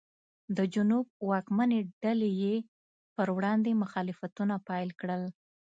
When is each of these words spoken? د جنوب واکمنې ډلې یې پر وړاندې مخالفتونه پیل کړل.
د 0.57 0.59
جنوب 0.73 1.05
واکمنې 1.29 1.79
ډلې 2.03 2.29
یې 2.43 2.55
پر 3.15 3.27
وړاندې 3.35 3.79
مخالفتونه 3.83 4.55
پیل 4.69 4.89
کړل. 4.99 5.23